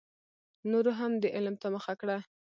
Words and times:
نورو 0.69 0.91
هم 0.99 1.11
دې 1.21 1.29
علم 1.35 1.55
ته 1.61 1.67
مخه 1.75 1.93
کړه. 2.01 2.17